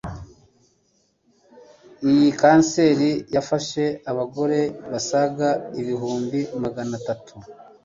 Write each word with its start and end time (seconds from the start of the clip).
iyi 2.09 2.29
kanseri 2.39 3.09
yafashe 3.35 3.83
abagore 4.11 4.59
basaga 4.91 5.49
ibihumbi 5.81 6.39
Magana 6.63 6.91
atanu 6.99 7.35